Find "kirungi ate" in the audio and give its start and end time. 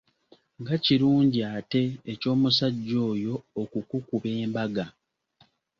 0.85-1.81